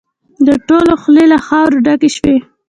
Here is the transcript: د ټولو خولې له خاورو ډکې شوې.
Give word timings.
د 0.47 0.49
ټولو 0.67 0.93
خولې 1.01 1.25
له 1.31 1.37
خاورو 1.47 1.83
ډکې 1.85 2.09
شوې. 2.17 2.35